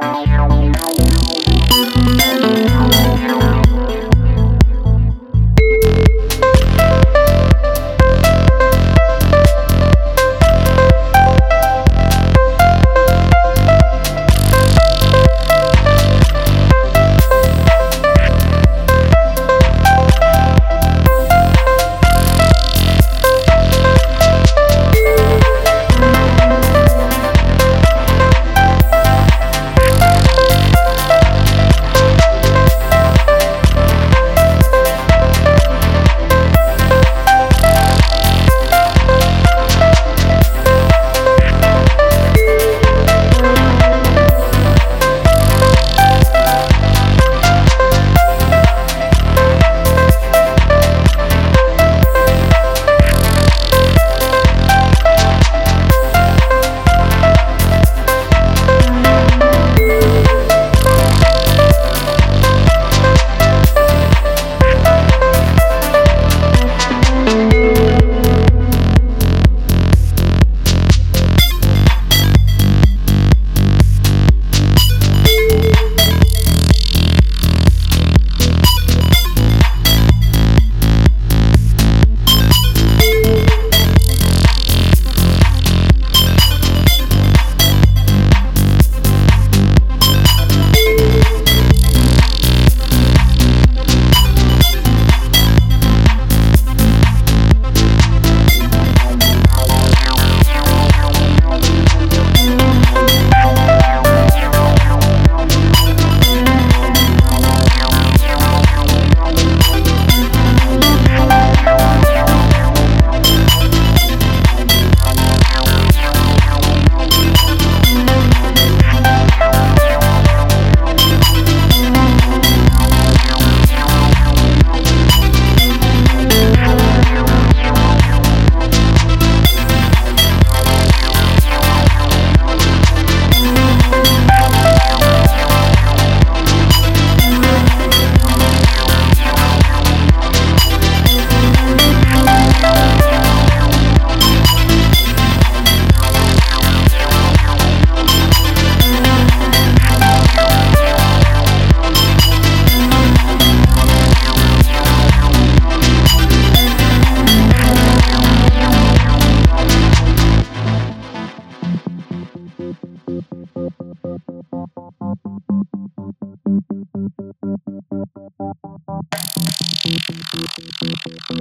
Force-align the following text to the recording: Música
Música 0.00 0.47